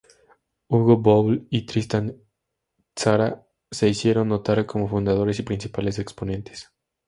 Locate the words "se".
3.69-3.87